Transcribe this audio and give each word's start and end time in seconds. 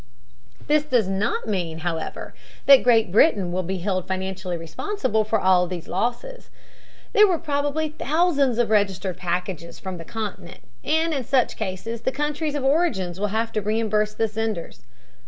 "This 0.65 0.81
does 0.83 1.07
not 1.07 1.47
mean, 1.47 1.77
however, 1.85 2.33
that 2.65 2.81
Great 2.81 3.11
Britain 3.11 3.51
will 3.51 3.61
be 3.61 3.77
held 3.77 4.07
financially 4.07 4.57
responsible 4.57 5.23
for 5.23 5.39
all 5.39 5.67
these 5.67 5.87
losses. 5.87 6.49
There 7.13 7.27
were 7.27 7.37
probably 7.37 7.89
thousands 7.89 8.57
of 8.57 8.71
registered 8.71 9.17
packages 9.17 9.77
from 9.79 9.97
the 9.99 10.03
Continent, 10.03 10.61
and 10.83 11.13
in 11.13 11.23
such 11.23 11.55
cases 11.55 12.01
the 12.01 12.11
countries 12.11 12.55
of 12.55 12.63
origin 12.63 13.13
will 13.19 13.27
have 13.27 13.51
to 13.51 13.61
reimburse 13.61 14.15
the 14.15 14.27
senders. 14.27 14.81